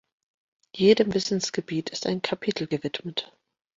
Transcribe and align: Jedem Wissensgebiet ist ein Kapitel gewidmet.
Jedem 0.75 1.13
Wissensgebiet 1.13 1.91
ist 1.91 2.07
ein 2.07 2.23
Kapitel 2.23 2.65
gewidmet. 2.65 3.31